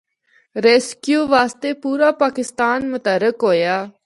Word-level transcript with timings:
ریسکیو 0.65 1.21
واسطے 1.33 1.71
پورا 1.83 2.09
پاکستان 2.23 2.79
متحرک 2.91 3.37
ہویا۔ 3.47 3.77